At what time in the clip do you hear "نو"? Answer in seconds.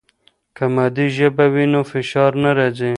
1.73-1.81